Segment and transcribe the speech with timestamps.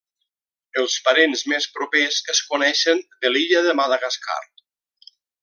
[0.83, 4.41] Els parents més propers es coneixen de l'illa de Madagascar.